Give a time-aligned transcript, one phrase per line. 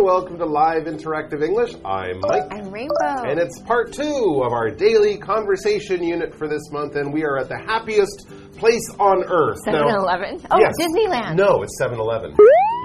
[0.00, 0.20] everyone.
[0.20, 1.74] Welcome to Live Interactive English.
[1.84, 2.44] I'm oh, Mike.
[2.50, 3.28] I'm Rainbow.
[3.28, 7.38] And it's part two of our daily conversation unit for this month, and we are
[7.38, 9.58] at the happiest place on earth.
[9.64, 10.40] 7 Eleven.
[10.50, 10.74] Oh, yes.
[10.80, 11.36] Disneyland.
[11.36, 12.34] No, it's 7 Eleven.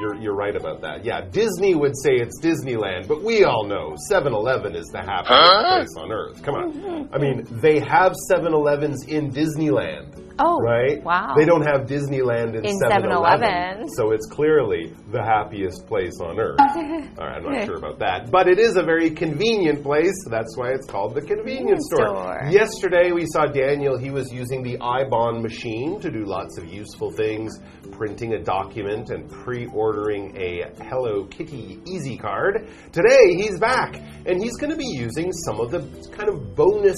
[0.01, 1.05] You're, you're right about that.
[1.05, 5.95] Yeah, Disney would say it's Disneyland, but we all know 7 Eleven is the happiest
[5.95, 6.43] place on earth.
[6.43, 7.09] Come on.
[7.13, 10.24] I mean, they have 7 Elevens in Disneyland.
[10.39, 11.03] Oh, Right?
[11.03, 11.33] Wow.
[11.37, 13.47] They don't have Disneyland in, In 7 Eleven.
[13.47, 13.89] 7-Eleven.
[13.95, 16.59] So it's clearly the happiest place on earth.
[16.59, 18.31] All right, I'm not sure about that.
[18.31, 20.13] But it is a very convenient place.
[20.29, 22.07] That's why it's called the convenience store.
[22.07, 22.47] store.
[22.49, 23.97] Yesterday we saw Daniel.
[23.97, 27.59] He was using the ibon machine to do lots of useful things,
[27.91, 32.67] printing a document and pre ordering a Hello Kitty Easy card.
[32.91, 35.79] Today he's back and he's going to be using some of the
[36.11, 36.97] kind of bonus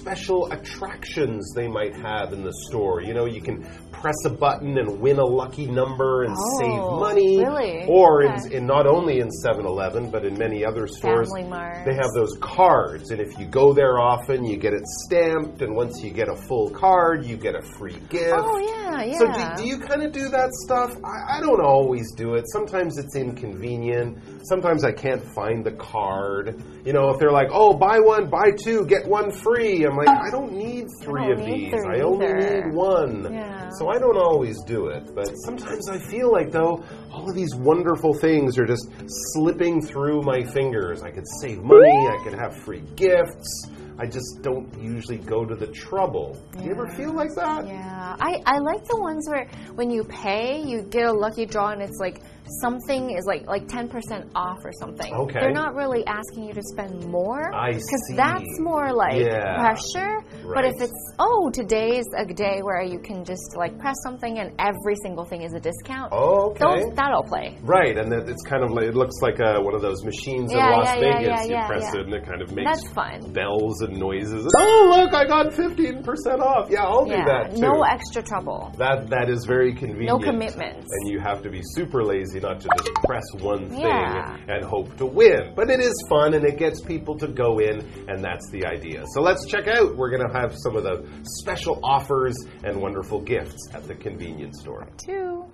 [0.00, 3.02] special attractions they might have in the store.
[3.02, 7.00] You know, you can press a button and win a lucky number and Oh, save
[7.00, 7.38] money.
[7.44, 7.84] really?
[7.88, 8.56] Or in, Okay.
[8.56, 13.10] in not only in 7 Eleven, but in many other stores, they have those cards.
[13.10, 15.62] And if you go there often, you get it stamped.
[15.62, 18.34] And once you get a full card, you get a free gift.
[18.36, 19.18] Oh, yeah, yeah.
[19.18, 20.90] So do, do you kind of do that stuff?
[21.04, 22.44] I, I don't always do it.
[22.52, 24.18] Sometimes it's inconvenient.
[24.44, 26.62] Sometimes I can't find the card.
[26.88, 30.08] You know, if they're like, "Oh, buy one, buy two, get one free," I'm like,
[30.08, 31.84] I don't need three don't of need these.
[31.84, 32.64] I only either.
[32.64, 33.30] need one.
[33.30, 33.68] Yeah.
[33.78, 35.14] So I don't always do it.
[35.14, 38.88] But sometimes I feel like though all of these wonderful things are just
[39.34, 41.02] slipping through my fingers.
[41.02, 42.08] I could save money.
[42.08, 43.68] I could have free gifts.
[44.00, 46.40] I just don't usually go to the trouble.
[46.56, 47.66] Do you ever feel like that?
[47.66, 51.72] Yeah, I, I like the ones where when you pay, you get a lucky draw
[51.72, 52.22] and it's like
[52.60, 55.12] something is like like 10% off or something.
[55.14, 55.40] Okay.
[55.40, 57.54] They're not really asking you to spend more.
[57.54, 57.78] I see.
[57.78, 59.58] Because that's more like Yeah.
[59.58, 60.20] pressure.
[60.54, 64.52] But if it's, oh, today's a day where you can just like press something and
[64.58, 66.12] every single thing is a discount.
[66.12, 66.64] Oh, okay.
[66.64, 67.58] Those, that'll play.
[67.62, 70.52] Right, and that it's kind of like it looks like uh one of those machines
[70.52, 71.48] Yeah, in Las yeah, Vegas.
[71.48, 73.32] yeah, you press it and it kind of makes That's fun.
[73.32, 74.44] bells and noises.
[74.44, 76.68] And, oh, look, I got fifteen percent off.
[76.70, 77.60] Yeah, I'll do that too.
[77.60, 78.72] no extra trouble.
[78.78, 80.08] that that is very convenient.
[80.08, 80.86] No commitments.
[80.90, 84.36] And you have to be super lazy not to just press one thing Yeah.
[84.48, 85.52] and hope to win.
[85.54, 89.04] But it is fun and it gets people to go in, and that's the idea.
[89.14, 89.96] So let's check out.
[89.96, 91.06] We're going to have some of the
[91.40, 94.86] special offers and wonderful gifts at the convenience store.
[94.96, 95.44] Two.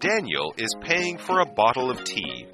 [0.00, 2.46] Daniel is paying for a bottle of tea.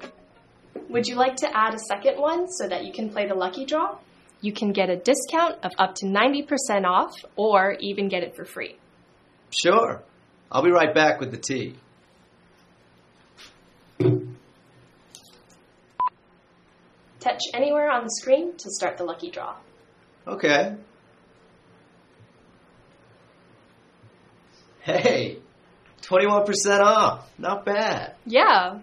[0.89, 3.65] Would you like to add a second one so that you can play the lucky
[3.65, 3.97] draw?
[4.41, 8.45] You can get a discount of up to 90% off or even get it for
[8.45, 8.77] free.
[9.49, 10.03] Sure.
[10.51, 11.75] I'll be right back with the tea.
[17.19, 19.55] Touch anywhere on the screen to start the lucky draw.
[20.25, 20.75] Okay.
[24.81, 25.39] Hey,
[26.03, 27.29] 21% off.
[27.37, 28.15] Not bad.
[28.25, 28.79] Yeah.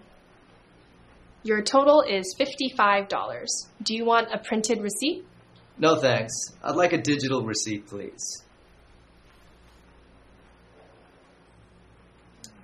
[1.41, 3.47] Your total is $55.
[3.81, 5.25] Do you want a printed receipt?
[5.77, 6.33] No thanks.
[6.63, 8.44] I'd like a digital receipt, please.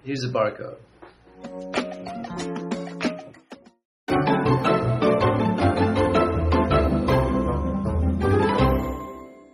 [0.03, 0.77] Here's a barcode.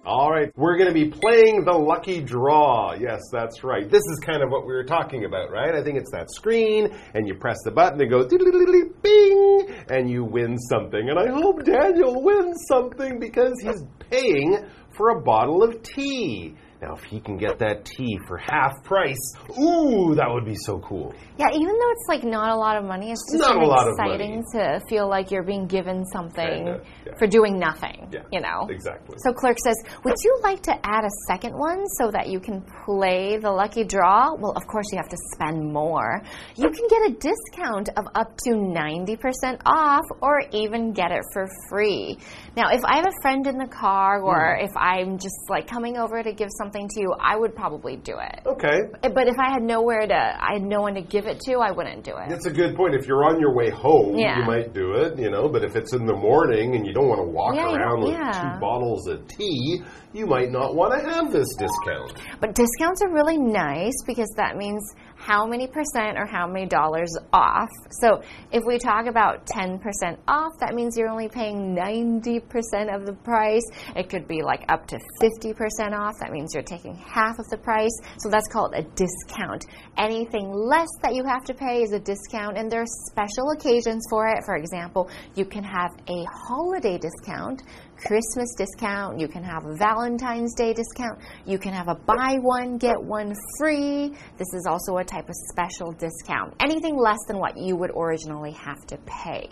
[0.06, 2.94] All right, we're going to be playing the lucky draw.
[2.94, 3.90] Yes, that's right.
[3.90, 5.75] This is kind of what we were talking about, right?
[5.75, 10.24] I think it's that screen, and you press the button, it goes bing, and you
[10.24, 11.09] win something.
[11.09, 14.66] And I hope Daniel wins something because he's paying
[14.96, 16.56] for a bottle of tea.
[16.81, 19.17] Now, if he can get that tea for half price,
[19.57, 21.11] ooh, that would be so cool.
[21.38, 23.67] Yeah, even though it's like not a lot of money, it's just Not kind a
[23.67, 27.11] lot of exciting to feel like you're being given something yeah.
[27.17, 28.09] for doing nothing.
[28.11, 28.67] Yeah, You know.
[28.69, 29.16] exactly.
[29.25, 32.61] So clerk says, "Would you like to add a second one so that you can
[32.85, 36.22] play the lucky draw?" Well, of course you have to spend more.
[36.55, 41.47] You can get a discount of up to 90% off or even get it for
[41.69, 42.17] free.
[42.55, 44.66] Now, if I have a friend in the car or Hmm.
[44.66, 48.16] if I'm just like coming over to give something to you, I would probably do
[48.19, 48.41] it.
[48.46, 51.40] Okay, eh, But if I had nowhere to, I had no one to give it
[51.41, 52.29] to, I wouldn't do it.
[52.29, 52.96] That's a good point.
[52.96, 54.40] If you're on your way home, Yeah.
[54.40, 57.08] you might do it, you know, but if it's in the morning and you don't
[57.08, 58.31] want to walk Yeah, around with yeah.
[58.31, 59.81] two bottles of tea,
[60.14, 62.14] you might not want to have this discount.
[62.41, 64.81] But discounts are really nice because that means
[65.28, 67.70] how many percent or how many dollars off.
[68.00, 68.22] So
[68.53, 69.79] if we talk about 10%
[70.26, 73.64] off, that means you're only paying 90% of the price.
[73.94, 76.14] It could be like up to 50% off.
[76.22, 77.91] That means you're taking half of the price.
[78.20, 79.66] So that's called a discount.
[79.97, 84.06] Anything less that you have to pay is a discount, and there are special occasions
[84.09, 84.44] for it.
[84.46, 87.64] For example, you can have a holiday discount.
[87.97, 92.78] Christmas discount, you can have a Valentine's Day discount, you can have a buy one,
[92.78, 94.14] get one free.
[94.38, 98.52] This is also a type of special discount, anything less than what you would originally
[98.52, 99.49] have to pay.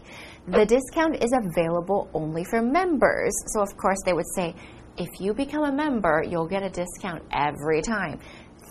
[0.47, 3.33] The discount is available only for members.
[3.47, 4.53] So, of course, they would say,
[4.97, 8.19] if you become a member, you'll get a discount every time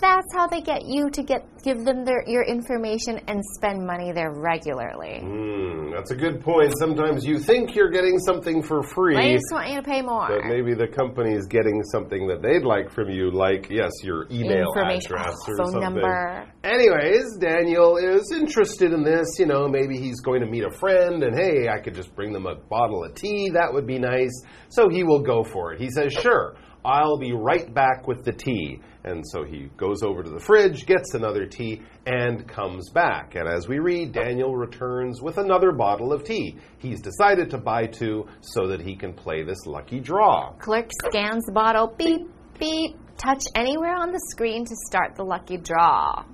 [0.01, 4.13] that's how they get you to get give them their your information and spend money
[4.13, 5.21] there regularly.
[5.23, 6.75] Mm, that's a good point.
[6.79, 9.17] Sometimes you think you're getting something for free.
[9.17, 10.29] They just want you to pay more.
[10.29, 14.27] But maybe the company is getting something that they'd like from you, like yes, your
[14.31, 15.81] email address or phone something.
[15.81, 16.47] number.
[16.63, 19.39] Anyways, Daniel is interested in this.
[19.39, 22.33] You know, maybe he's going to meet a friend, and hey, I could just bring
[22.33, 23.51] them a bottle of tea.
[23.51, 24.33] That would be nice.
[24.69, 25.81] So he will go for it.
[25.81, 28.81] He says, "Sure." I'll be right back with the tea.
[29.05, 33.35] And so he goes over to the fridge, gets another tea, and comes back.
[33.35, 36.57] And as we read, Daniel returns with another bottle of tea.
[36.79, 40.53] He's decided to buy two so that he can play this lucky draw.
[40.59, 42.23] Clerk scans the bottle, beep,
[42.59, 46.25] beep, touch anywhere on the screen to start the lucky draw.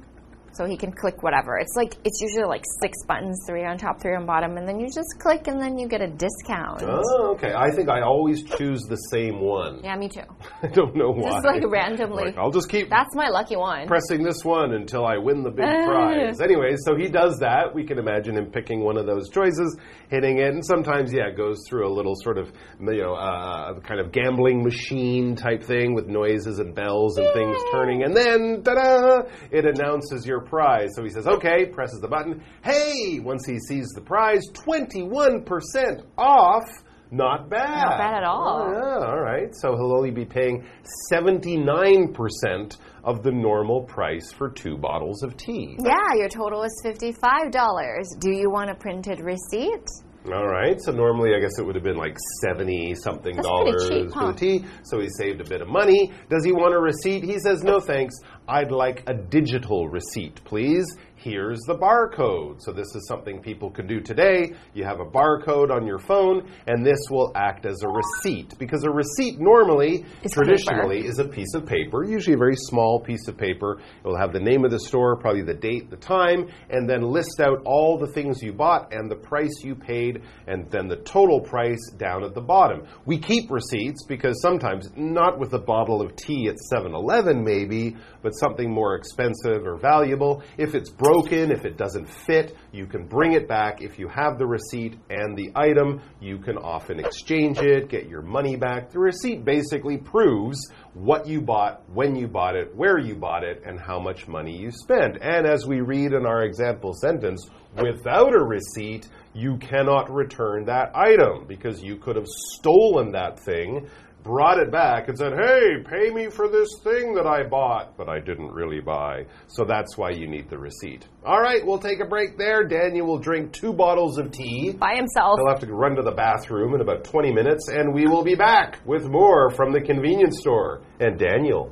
[0.52, 1.58] So he can click whatever.
[1.58, 4.80] It's like it's usually like six buttons, three on top, three on bottom, and then
[4.80, 6.82] you just click and then you get a discount.
[6.82, 7.52] Oh, okay.
[7.54, 9.80] I think I always choose the same one.
[9.82, 10.22] Yeah, me too.
[10.62, 11.30] I don't know why.
[11.30, 12.24] Just like randomly.
[12.26, 13.86] Like, I'll just keep That's my lucky one.
[13.86, 16.40] pressing this one until I win the big prize.
[16.40, 17.74] Anyway, so he does that.
[17.74, 19.76] We can imagine him picking one of those choices,
[20.08, 22.50] hitting it, and sometimes, yeah, it goes through a little sort of,
[22.80, 27.56] you know, uh, kind of gambling machine type thing with noises and bells and things
[27.72, 29.22] turning, and then, ta-da!
[29.50, 30.90] It announces your prize.
[30.94, 32.42] So he says, okay, presses the button.
[32.62, 33.20] Hey!
[33.20, 36.64] Once he sees the prize, 21% off.
[37.12, 37.84] Not bad.
[37.88, 38.68] Not bad at all.
[38.68, 39.52] Oh, yeah, all right.
[39.52, 40.64] So he'll only be paying
[41.12, 45.76] 79% of the normal price for two bottles of tea.
[45.84, 48.20] Yeah, your total is $55.
[48.20, 49.88] Do you want a printed receipt?
[50.26, 50.76] All right.
[50.80, 54.18] So normally, I guess it would have been like 70 something That's dollars cheap, for
[54.18, 54.32] huh?
[54.32, 54.64] the tea.
[54.84, 56.12] So he saved a bit of money.
[56.28, 57.24] Does he want a receipt?
[57.24, 58.14] He says, no thanks.
[58.46, 60.84] I'd like a digital receipt, please.
[61.22, 62.62] Here's the barcode.
[62.62, 64.54] So, this is something people can do today.
[64.72, 68.58] You have a barcode on your phone, and this will act as a receipt.
[68.58, 73.00] Because a receipt normally, Is traditionally, is a piece of paper, usually a very small
[73.00, 73.80] piece of paper.
[74.02, 77.02] It will have the name of the store, probably the date, the time, and then
[77.02, 80.96] list out all the things you bought and the price you paid, and then the
[80.96, 82.86] total price down at the bottom.
[83.04, 87.94] We keep receipts because sometimes, not with a bottle of tea at 7 Eleven, maybe,
[88.22, 90.42] but something more expensive or valuable.
[90.56, 91.09] If it's broken,
[91.50, 93.82] if it doesn't fit, you can bring it back.
[93.82, 98.22] If you have the receipt and the item, you can often exchange it, get your
[98.22, 98.90] money back.
[98.90, 103.62] The receipt basically proves what you bought, when you bought it, where you bought it,
[103.64, 105.18] and how much money you spent.
[105.20, 110.90] And as we read in our example sentence, without a receipt, you cannot return that
[110.94, 113.88] item because you could have stolen that thing
[114.23, 118.09] brought it back and said, Hey, pay me for this thing that I bought, but
[118.09, 119.25] I didn't really buy.
[119.47, 121.07] So that's why you need the receipt.
[121.23, 122.63] All right, we'll take a break there.
[122.67, 124.71] Daniel will drink two bottles of tea.
[124.71, 125.37] By himself.
[125.37, 128.33] He'll have to run to the bathroom in about 20 minutes, and we will be
[128.35, 131.71] back with more from the convenience store and Daniel.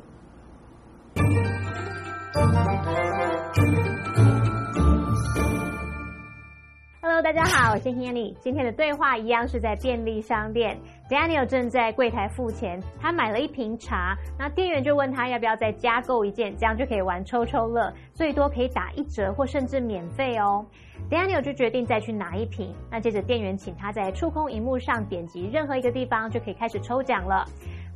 [7.01, 8.33] Hello，大家好，我是 Hanny。
[8.39, 20.64] 今天的对话一样是在便利商店 ，Daniel 正在柜台付钱，他买了一瓶茶，那店员就问他要不要再加购一件，这样就可以玩抽抽乐，最多可以打一折或甚至免费哦。
[21.10, 27.46] Daniel 就决定再去拿一瓶，那接着店员请他在触控荧幕上点击任何一个地方就可以开始抽奖了。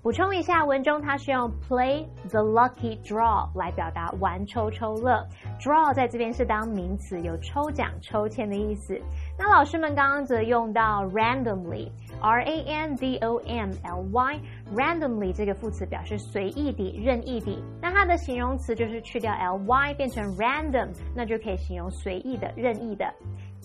[0.02, 5.24] 补充一下，文中它是用 play the lucky draw 来表达玩抽抽乐。
[5.60, 9.00] draw 在这边是当名词，有抽奖、抽签的意思。
[9.44, 17.60] 那老师们刚刚则用到 randomly，r a n d o m l y，randomly 这个副词表示随意的、任意的。
[17.80, 23.12] 那它的形容词就是去掉 l y 变成 random，那就可以形容随意的、任意的。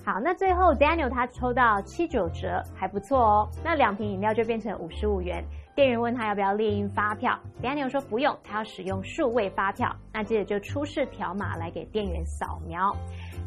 [0.03, 3.47] 好，那最后 Daniel 他抽到七九折，还不错哦。
[3.63, 5.45] 那两瓶饮料就变成五十五元。
[5.75, 9.95] 店员问他要不要列印发票，Daniel 说不用，他要使用数位发票。
[10.11, 12.91] 那接着就出示条码来给店员扫描。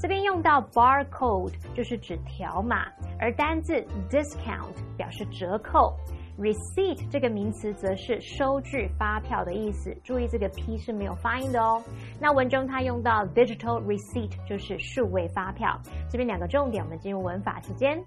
[0.00, 2.86] 这边用到 barcode 就是指条码，
[3.18, 3.74] 而单字
[4.08, 5.94] discount 表示折扣。
[6.38, 9.94] receipt 这个名词则是收据、发票的意思。
[10.02, 11.82] 注意这个 p 是没有发音的哦。
[12.18, 15.78] 那文中它用到 digital receipt 就是数位发票。
[16.08, 18.02] 这边两个重点，我们进入文法时间。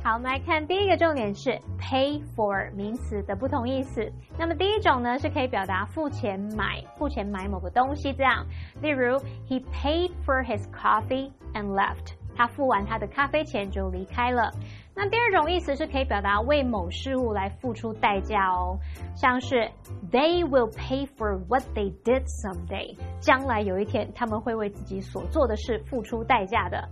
[0.00, 4.10] 好，我们来看第一个重点是 pay for 名词的不同意思。
[4.38, 8.46] 那么第一种呢是可以表达付钱买，付钱买某个东西这样。
[8.80, 12.14] 例如，He paid for his coffee and left。
[12.36, 14.52] 他付完他的咖啡钱就离开了。
[15.00, 18.76] 那第二种意思是可以表达为某事物来付出代价哦，
[19.14, 19.70] 像是
[20.10, 26.82] They will pay for what they did someday，将来有一天他们会为自己所做的事付出代价的。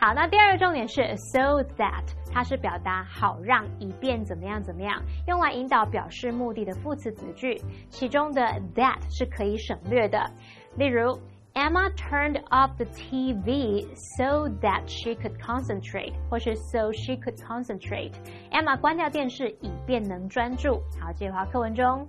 [0.00, 2.02] 好，那第二个重点是 so that，
[2.32, 8.42] 它是表达好让以便怎么样怎么样，用来引导表示目的的副词子句，其中的
[8.74, 10.28] that 是可以省略的。
[10.76, 11.16] 例如。
[11.53, 13.87] Emma turned off the TV
[14.17, 20.83] so that she could concentrate，或是 so she could concentrate。Emma 关掉电视以便能专注。
[21.01, 22.07] 好，这句话课文中。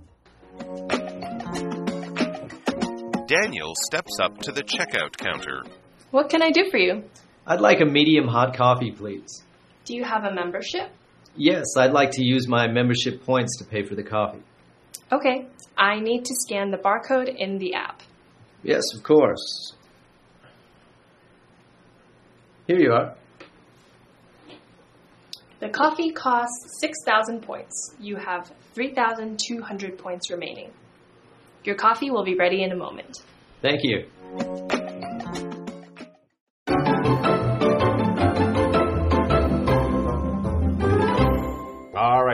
[3.27, 5.63] Daniel steps up to the checkout counter.
[6.11, 7.03] What can I do for you?
[7.45, 9.43] I'd like a medium hot coffee, please.
[9.85, 10.89] Do you have a membership?
[11.35, 14.43] Yes, I'd like to use my membership points to pay for the coffee.
[15.11, 18.01] Okay, I need to scan the barcode in the app.
[18.64, 19.74] Yes, of course.
[22.66, 23.14] Here you are.
[25.60, 27.94] The coffee costs 6,000 points.
[28.00, 30.72] You have 3,200 points remaining.
[31.62, 33.22] Your coffee will be ready in a moment.
[33.60, 34.06] Thank you.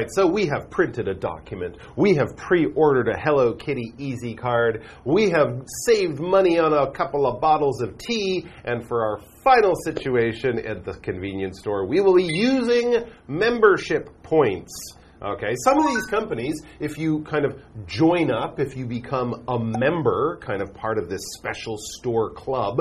[0.00, 1.76] Right, so we have printed a document.
[1.96, 4.82] We have pre ordered a Hello Kitty Easy card.
[5.04, 8.46] We have saved money on a couple of bottles of tea.
[8.64, 14.72] And for our final situation at the convenience store, we will be using membership points.
[15.22, 19.58] Okay, some of these companies, if you kind of join up, if you become a
[19.58, 22.80] member, kind of part of this special store club,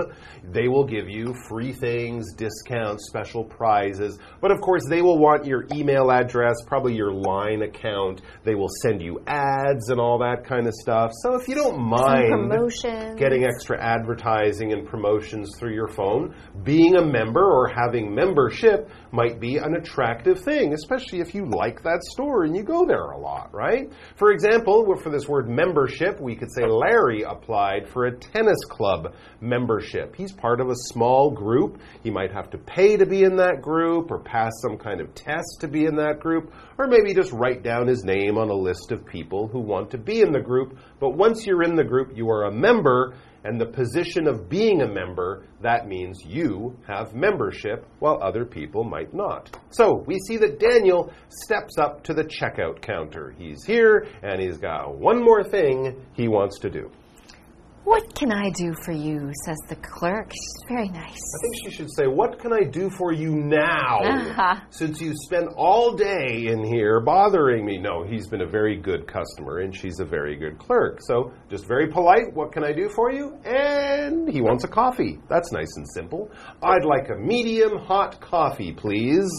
[0.49, 4.17] they will give you free things, discounts, special prizes.
[4.39, 8.21] But of course, they will want your email address, probably your line account.
[8.45, 11.11] They will send you ads and all that kind of stuff.
[11.23, 12.31] So if you don't mind
[13.17, 19.41] getting extra advertising and promotions through your phone, being a member or having membership might
[19.41, 23.17] be an attractive thing, especially if you like that store and you go there a
[23.17, 23.91] lot, right?
[24.15, 29.13] For example, for this word membership, we could say Larry applied for a tennis club
[29.41, 30.15] membership.
[30.15, 31.79] He's part of a small group.
[32.03, 35.13] He might have to pay to be in that group or pass some kind of
[35.15, 38.53] test to be in that group, or maybe just write down his name on a
[38.53, 40.77] list of people who want to be in the group.
[40.99, 44.81] But once you're in the group, you are a member and the position of being
[44.81, 49.55] a member, that means you have membership while other people might not.
[49.71, 53.33] So we see that Daniel steps up to the checkout counter.
[53.37, 56.91] He's here and he's got one more thing he wants to do.
[57.89, 59.31] What can I do for you?
[59.45, 60.29] says the clerk.
[60.31, 61.09] She's very nice.
[61.09, 63.97] I think she should say, What can I do for you now?
[64.03, 64.59] Uh-huh.
[64.69, 67.79] Since you spent all day in here bothering me.
[67.79, 70.99] No, he's been a very good customer and she's a very good clerk.
[71.01, 73.35] So just very polite, What can I do for you?
[73.43, 75.17] And he wants a coffee.
[75.27, 76.29] That's nice and simple.
[76.61, 79.31] I'd like a medium hot coffee, please.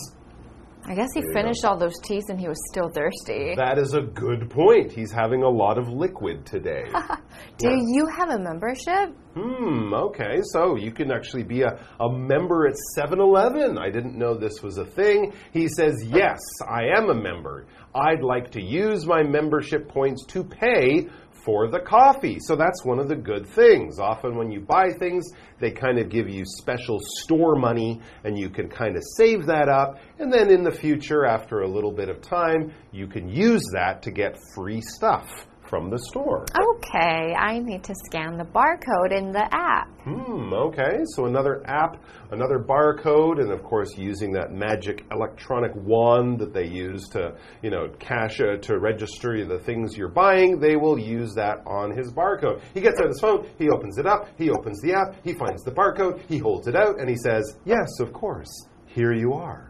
[0.91, 3.55] I guess he finished all those teas and he was still thirsty.
[3.55, 4.91] That is a good point.
[4.91, 6.83] He's having a lot of liquid today.
[7.59, 9.17] Do you have a membership?
[9.37, 10.41] Hmm, okay.
[10.53, 13.79] So you can actually be a, a member at 7 Eleven.
[13.79, 15.33] I didn't know this was a thing.
[15.53, 17.67] He says, Yes, I am a member.
[17.95, 21.09] I'd like to use my membership points to pay
[21.45, 22.39] for the coffee.
[22.41, 23.99] So that's one of the good things.
[23.99, 28.51] Often when you buy things, they kind of give you special store money and you
[28.51, 29.99] can kind of save that up.
[30.19, 34.03] And then in the future, after a little bit of time, you can use that
[34.03, 36.45] to get free stuff from the store.
[36.61, 39.89] Okay, I need to scan the barcode in the app.
[40.03, 40.99] Hmm, okay.
[41.15, 46.67] So another app, another barcode, and of course using that magic electronic wand that they
[46.67, 51.33] use to, you know, cash uh, to register the things you're buying, they will use
[51.35, 52.61] that on his barcode.
[52.75, 55.63] He gets out his phone, he opens it up, he opens the app, he finds
[55.63, 58.51] the barcode, he holds it out, and he says, Yes, of course.
[58.87, 59.70] Here you are.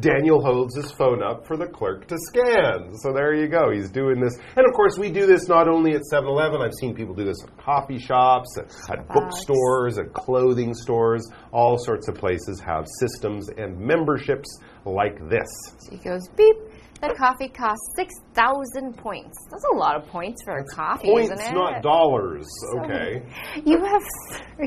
[0.00, 2.94] Daniel holds his phone up for the clerk to scan.
[3.02, 3.70] So there you go.
[3.70, 4.36] He's doing this.
[4.56, 7.24] And of course, we do this not only at 7 Eleven, I've seen people do
[7.24, 11.28] this at coffee shops, at, at bookstores, at clothing stores.
[11.52, 15.48] All sorts of places have systems and memberships like this.
[15.78, 16.56] So he goes beep.
[17.00, 19.36] The coffee costs 6,000 points.
[19.50, 21.54] That's a lot of points for a coffee, Points, isn't it?
[21.54, 22.46] not dollars.
[22.80, 23.22] Okay.
[23.64, 24.02] You have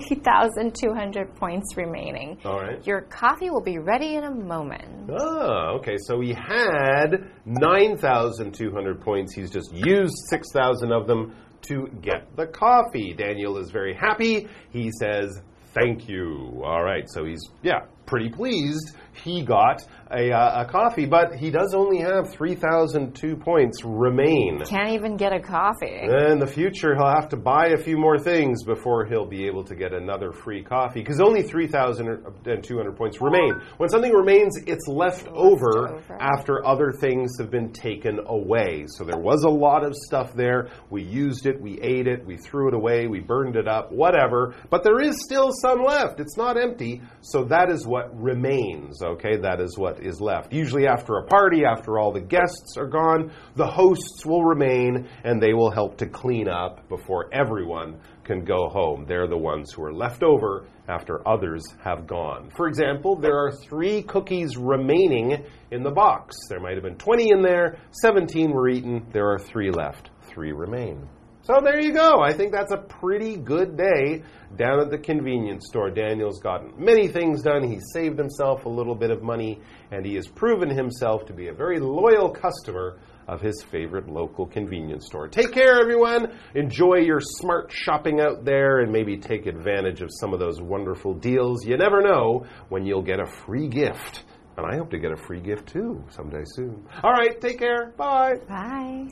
[0.07, 2.38] 3,200 points remaining.
[2.45, 2.85] All right.
[2.85, 5.09] Your coffee will be ready in a moment.
[5.11, 5.97] Oh, okay.
[6.07, 9.33] So he had 9,200 points.
[9.33, 13.13] He's just used 6,000 of them to get the coffee.
[13.13, 14.47] Daniel is very happy.
[14.71, 15.41] He says,
[15.73, 16.61] Thank you.
[16.65, 17.05] All right.
[17.07, 22.00] So he's, yeah, pretty pleased he got a, uh, a coffee, but he does only
[22.00, 24.63] have 3,002 points remain.
[24.65, 26.01] Can't even get a coffee.
[26.01, 29.63] In the future, he'll have to buy a few more things before he'll be able
[29.65, 33.53] to get another free coffee because only 3,200 points remain.
[33.77, 36.18] When something remains, it's left over over.
[36.20, 38.86] after other things have been taken away.
[38.88, 40.70] So there was a lot of stuff there.
[40.89, 44.56] We used it, we ate it, we threw it away, we burned it up, whatever.
[44.70, 46.20] But there is still some left.
[46.20, 47.01] It's not empty.
[47.22, 49.38] So that is what remains, okay?
[49.38, 50.53] That is what is left.
[50.53, 55.41] Usually, after a party, after all the guests are gone, the hosts will remain and
[55.41, 59.05] they will help to clean up before everyone can go home.
[59.08, 62.50] They're the ones who are left over after others have gone.
[62.55, 66.36] For example, there are three cookies remaining in the box.
[66.50, 70.10] There might have been 20 in there, 17 were eaten, there are three left.
[70.24, 71.08] Three remain.
[71.43, 72.21] So there you go.
[72.21, 74.24] I think that's a pretty good day
[74.57, 75.89] down at the convenience store.
[75.89, 77.63] Daniel's gotten many things done.
[77.63, 79.60] He saved himself a little bit of money,
[79.91, 84.45] and he has proven himself to be a very loyal customer of his favorite local
[84.45, 85.27] convenience store.
[85.27, 86.38] Take care, everyone.
[86.53, 91.13] Enjoy your smart shopping out there and maybe take advantage of some of those wonderful
[91.13, 91.65] deals.
[91.65, 94.25] You never know when you'll get a free gift.
[94.57, 96.86] And I hope to get a free gift too someday soon.
[97.03, 97.93] All right, take care.
[97.98, 98.36] Bye.
[98.48, 99.07] Bye.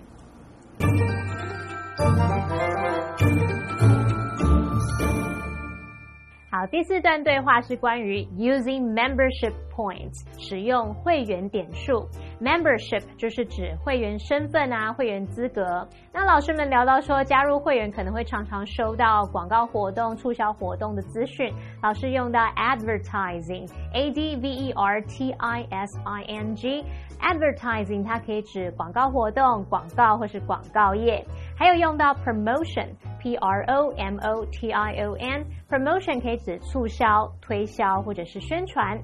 [1.99, 3.58] Thank you.
[6.59, 12.05] 好，第四段对话是关于 using membership points 使用会员点数。
[12.41, 15.87] membership 就是指会员身份啊，会员资格。
[16.11, 21.49] 那老师们聊到说，加入会员可能会常常收到广告活动、促销活动的资讯。
[21.81, 26.83] 老师用到 advertising，a d v e r t i s i n g。
[27.21, 31.25] advertising 它可以指广告活动、广告或是广告业，
[31.55, 32.87] 还有用到 promotion
[33.19, 38.99] P R O M O T I O N promotion 可以指促销、推销或者是宣传。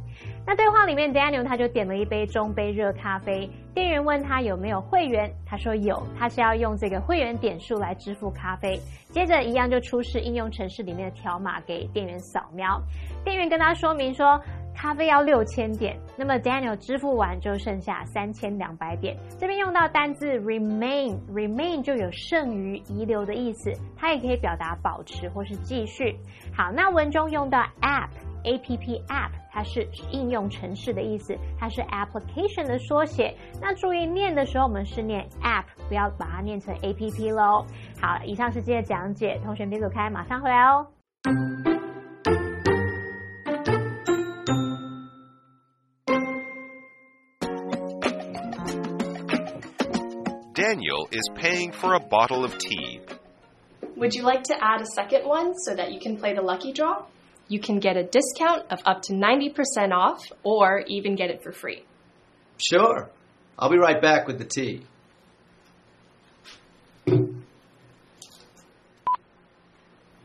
[0.48, 8.80] 那对话里面，Daniel 他就点了一杯中杯热咖啡，店员问他有没有会员，他说有，他是要用这个会员点数来支付咖啡。
[9.12, 12.82] 接着一样就出示应用程式里面的条码给店员扫描，
[13.23, 14.39] 店员跟他说明说。
[14.76, 19.18] 咖啡要六千点，那么 Daniel 支付完就剩下三千两百点。
[19.40, 26.16] 这边用到单字 remain，remain 就有剩余、遗留的意思，它也可以表达保持或是继续。
[26.56, 33.34] 好，那文中用到 app，a p p app，它是应用程式的意思，它是 application 的缩写。
[33.62, 37.66] 那注意念的时候，我们是念 app，不要把它念成 a p p 喽。
[38.00, 40.86] 好，以上是今天的讲解，同学别走开，马上回来哦。
[51.06, 53.02] Daniel is paying for a bottle of tea.
[53.96, 56.74] Would you like to add a second one so that you can play the lucky
[56.74, 57.06] draw?
[57.48, 61.52] You can get a discount of up to 90% off or even get it for
[61.52, 61.84] free.
[62.58, 63.10] Sure.
[63.58, 64.84] I'll be right back with the tea.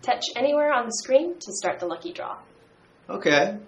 [0.02, 2.38] Touch anywhere on the screen to start the lucky draw.
[3.08, 3.58] Okay.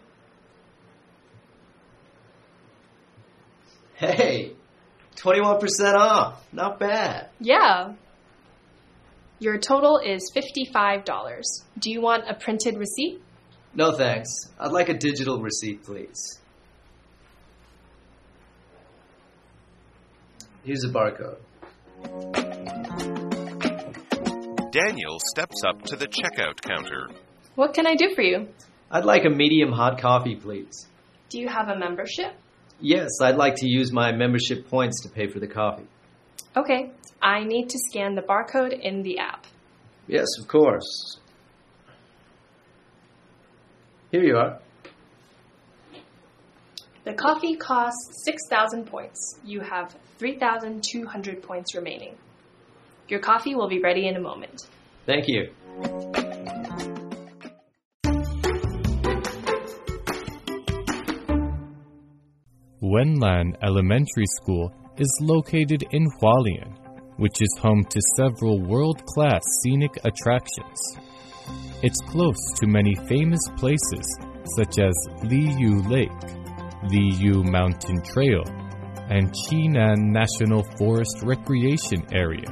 [3.94, 4.54] Hey,
[5.16, 6.44] 21% off.
[6.52, 7.28] Not bad.
[7.40, 7.94] Yeah.
[9.38, 11.04] Your total is $55.
[11.78, 13.20] Do you want a printed receipt?
[13.74, 14.28] No thanks.
[14.58, 16.38] I'd like a digital receipt, please.
[20.64, 21.38] Here's a barcode.
[24.70, 27.10] Daniel steps up to the checkout counter.
[27.56, 28.48] What can I do for you?
[28.90, 30.86] I'd like a medium hot coffee, please.
[31.30, 32.32] Do you have a membership?
[32.80, 35.86] Yes, I'd like to use my membership points to pay for the coffee.
[36.56, 36.90] Okay,
[37.22, 39.46] I need to scan the barcode in the app.
[40.06, 41.18] Yes, of course.
[44.10, 44.58] Here you are.
[47.04, 49.40] The coffee costs 6,000 points.
[49.44, 52.16] You have 3,200 points remaining.
[53.08, 54.68] Your coffee will be ready in a moment.
[55.06, 55.50] Thank you.
[62.92, 66.76] Wenlan Elementary School is located in Hualien,
[67.16, 70.78] which is home to several world class scenic attractions.
[71.82, 74.04] It's close to many famous places
[74.56, 76.10] such as Liyu Lake,
[76.90, 78.44] Liyu Mountain Trail,
[79.08, 82.44] and Chinan National Forest Recreation Area.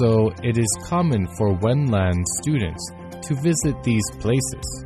[0.00, 2.90] So it is common for Wenlan students
[3.22, 4.84] to visit these places.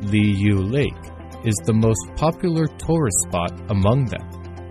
[0.00, 1.17] Liyu Lake
[1.48, 4.20] is the most popular tourist spot among them.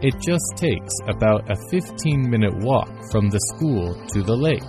[0.04, 4.62] It just takes about a 15 minute walk from the school to the lake.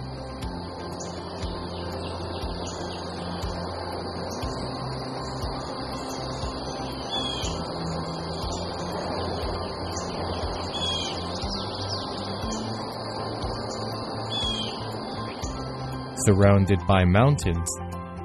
[16.24, 17.68] Surrounded by mountains,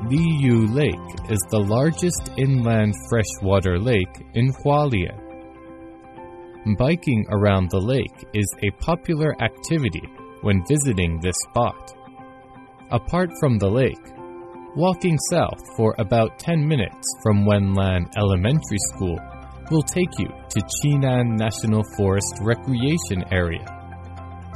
[0.09, 5.17] Liyu Lake is the largest inland freshwater lake in Hualien.
[6.77, 10.03] Biking around the lake is a popular activity
[10.41, 11.93] when visiting this spot.
[12.91, 14.05] Apart from the lake,
[14.75, 19.17] walking south for about 10 minutes from Wenlan Elementary School
[19.71, 23.65] will take you to Chinan National Forest Recreation Area.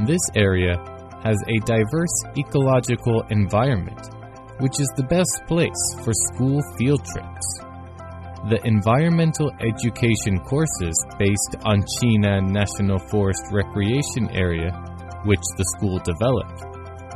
[0.06, 0.76] This area
[1.24, 4.10] has a diverse ecological environment,
[4.60, 7.48] which is the best place for school field trips.
[8.50, 14.72] The environmental education courses based on Chinan National Forest Recreation Area,
[15.26, 16.64] which the school developed,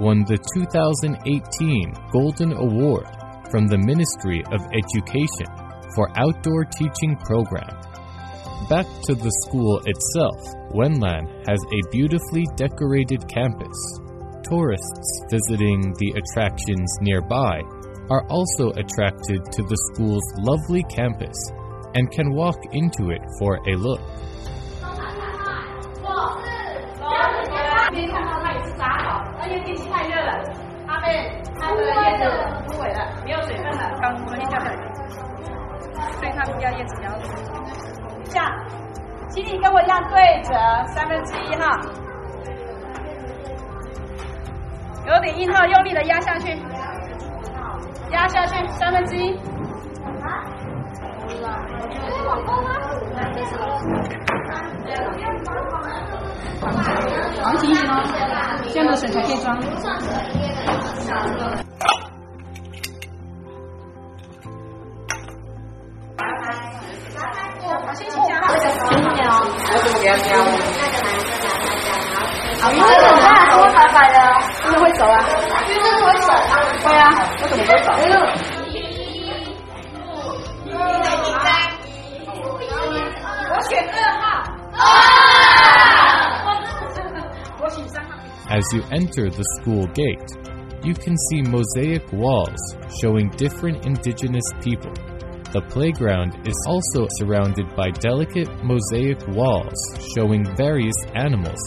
[0.02, 3.08] won the 2018 Golden Award
[3.50, 5.48] from the Ministry of Education
[5.96, 7.70] for Outdoor Teaching Program.
[8.70, 10.40] Back to the school itself,
[10.74, 13.78] Wenlan has a beautifully decorated campus.
[14.44, 17.62] Tourists visiting the attractions nearby
[18.10, 21.38] are also attracted to the school's lovely campus
[21.96, 24.02] and can walk into it for a look.
[45.08, 46.58] 有点硬套用力的压下去。
[48.12, 49.36] 压下去三分之一。
[50.24, 50.52] 啊
[57.58, 58.04] 可以哦
[58.72, 59.60] 这样的水才可以装。
[66.18, 68.04] 拜拜拜拜谢。
[68.06, 71.18] 谢去我怎么给他加那个男
[71.82, 72.21] 生来
[72.61, 72.91] 好，因为很
[73.23, 74.19] 大，多白白的，
[74.63, 75.15] 真的会走啊？
[75.67, 76.55] 真的会走啊？
[76.83, 77.03] 会啊，
[77.43, 77.89] 为什么会走？
[83.49, 84.23] 我选二号。
[87.61, 88.11] 我选三号。
[88.49, 90.29] As you enter the school gate,
[90.83, 94.93] you can see mosaic walls showing different indigenous people.
[95.53, 101.59] The playground is also surrounded by delicate mosaic walls showing various animals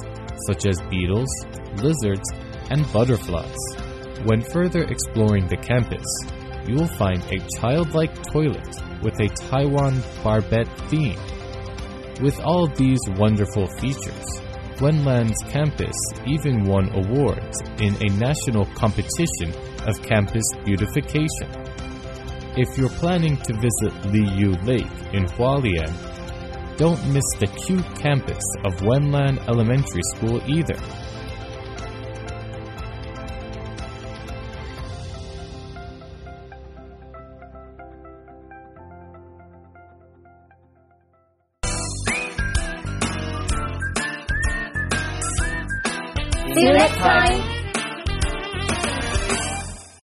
[0.47, 1.29] such as beetles,
[1.77, 2.29] lizards,
[2.71, 3.57] and butterflies.
[4.25, 6.07] When further exploring the campus,
[6.67, 11.19] you will find a childlike toilet with a Taiwan barbet theme.
[12.23, 14.41] With all these wonderful features,
[14.81, 19.53] Wenlan's campus even won awards in a national competition
[19.87, 21.51] of campus beautification.
[22.57, 25.93] If you're planning to visit Liyu Lake in Hualien,
[26.77, 30.77] don't miss the cute campus of Wenlan Elementary School either.